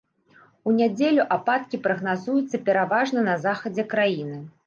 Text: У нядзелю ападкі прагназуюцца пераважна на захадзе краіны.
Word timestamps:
У 0.69 0.71
нядзелю 0.77 1.25
ападкі 1.35 1.79
прагназуюцца 1.85 2.61
пераважна 2.69 3.27
на 3.31 3.35
захадзе 3.47 3.89
краіны. 3.95 4.43